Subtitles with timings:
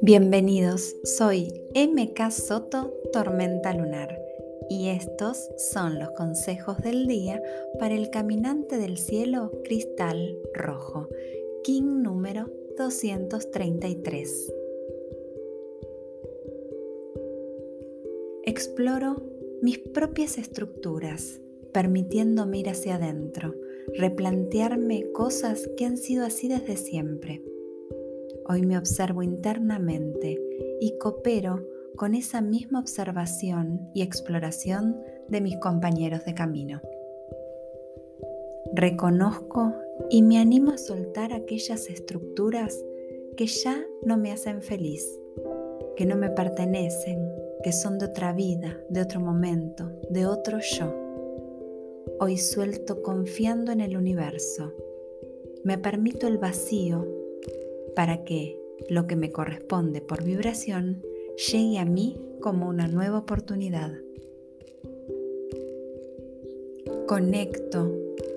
[0.00, 4.18] Bienvenidos, soy MK Soto Tormenta Lunar
[4.70, 7.42] y estos son los consejos del día
[7.78, 11.08] para el caminante del cielo cristal rojo,
[11.62, 14.54] King número 233.
[18.44, 19.22] Exploro
[19.62, 21.40] mis propias estructuras,
[21.74, 23.54] permitiéndome ir hacia adentro,
[23.98, 27.42] replantearme cosas que han sido así desde siempre
[28.46, 30.38] Hoy me observo internamente
[30.78, 36.82] y coopero con esa misma observación y exploración de mis compañeros de camino.
[38.74, 39.72] Reconozco
[40.10, 42.78] y me animo a soltar aquellas estructuras
[43.38, 45.08] que ya no me hacen feliz,
[45.96, 47.26] que no me pertenecen,
[47.62, 51.03] que son de otra vida, de otro momento, de otro yo.
[52.20, 54.72] Hoy suelto confiando en el universo.
[55.64, 57.06] Me permito el vacío
[57.96, 58.56] para que
[58.88, 61.02] lo que me corresponde por vibración
[61.50, 63.92] llegue a mí como una nueva oportunidad.
[67.08, 67.92] Conecto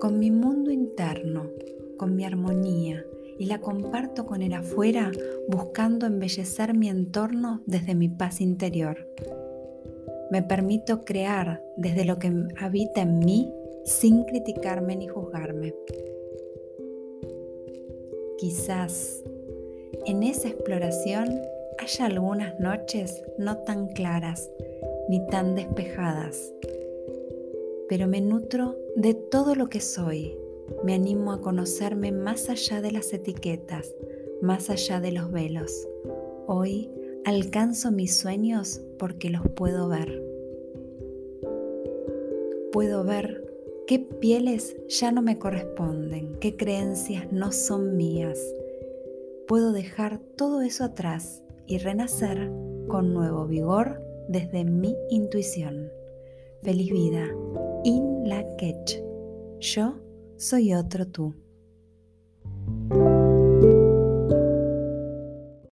[0.00, 1.50] con mi mundo interno,
[1.96, 3.06] con mi armonía
[3.38, 5.10] y la comparto con el afuera
[5.48, 9.08] buscando embellecer mi entorno desde mi paz interior.
[10.30, 13.52] Me permito crear desde lo que habita en mí
[13.84, 15.74] sin criticarme ni juzgarme.
[18.38, 19.22] Quizás
[20.06, 21.40] en esa exploración
[21.78, 24.50] hay algunas noches no tan claras
[25.08, 26.52] ni tan despejadas,
[27.88, 30.36] pero me nutro de todo lo que soy.
[30.84, 33.94] Me animo a conocerme más allá de las etiquetas,
[34.40, 35.88] más allá de los velos.
[36.46, 36.90] Hoy
[37.24, 40.22] alcanzo mis sueños porque los puedo ver.
[42.72, 43.51] Puedo ver
[43.86, 48.38] qué pieles ya no me corresponden, qué creencias no son mías
[49.52, 52.50] puedo dejar todo eso atrás y renacer
[52.88, 55.90] con nuevo vigor desde mi intuición.
[56.62, 57.28] Feliz vida.
[57.84, 59.02] In la Ketch.
[59.60, 59.98] Yo
[60.38, 61.34] soy otro tú.